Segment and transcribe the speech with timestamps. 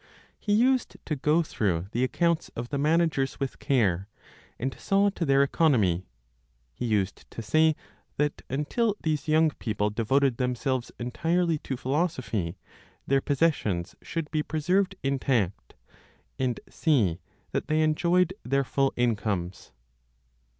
[0.39, 4.09] He used to go through the accounts of the managers with care,
[4.57, 6.07] and saw to their economy;
[6.73, 7.75] he used to say
[8.17, 12.57] that until these young people devoted themselves entirely to philosophy,
[13.05, 15.75] their possessions should be preserved intact,
[16.39, 17.19] and see
[17.51, 19.71] that they enjoyed their full incomes.